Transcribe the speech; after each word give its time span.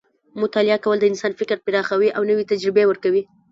مطالعه 0.41 0.77
کول 0.83 0.97
د 0.99 1.05
انسان 1.11 1.31
فکر 1.39 1.57
پراخوي 1.65 2.09
او 2.17 2.21
نوې 2.29 2.43
تجربې 2.51 2.83
ورکوي. 2.87 3.23